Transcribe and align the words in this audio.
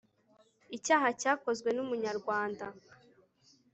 icyaha 0.77 1.07
cyakozwe 1.21 1.69
n 1.73 1.77
umunyarwanda 1.83 2.65